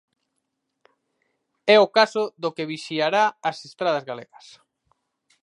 [1.75, 4.45] É o caso do que vixiará as estradas galegas.